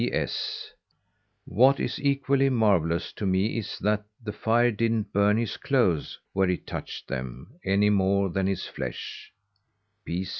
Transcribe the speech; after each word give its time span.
P. 0.01 0.11
S. 0.11 0.71
What 1.45 1.79
is 1.79 1.99
equally 2.01 2.49
marvellous 2.49 3.13
to 3.13 3.25
me 3.27 3.59
is 3.59 3.77
that 3.81 4.03
the 4.23 4.33
fire 4.33 4.71
didn't 4.71 5.13
burn 5.13 5.37
his 5.37 5.57
clothes 5.57 6.17
where 6.33 6.49
it 6.49 6.65
touched 6.65 7.07
them, 7.07 7.53
any 7.63 7.91
more 7.91 8.29
than 8.31 8.47
his 8.47 8.65
flesh. 8.65 9.31